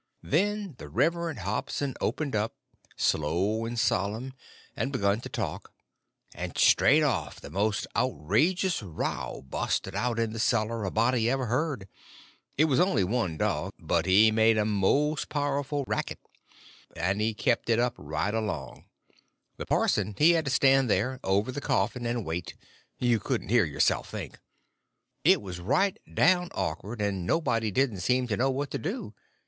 [0.23, 2.55] Then the Reverend Hobson opened up,
[2.97, 4.33] slow and solemn,
[4.75, 5.71] and begun to talk;
[6.33, 11.45] and straight off the most outrageous row busted out in the cellar a body ever
[11.45, 11.87] heard;
[12.57, 16.17] it was only one dog, but he made a most powerful racket,
[16.95, 18.85] and he kept it up right along;
[19.57, 24.09] the parson he had to stand there, over the coffin, and wait—you couldn't hear yourself
[24.09, 24.39] think.
[25.23, 29.13] It was right down awkward, and nobody didn't seem to know what to do.